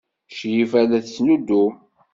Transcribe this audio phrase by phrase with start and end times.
[0.35, 1.73] Crifa la tettnuddum.